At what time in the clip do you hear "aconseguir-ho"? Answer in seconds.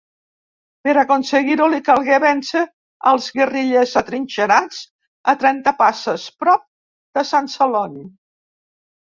0.99-1.67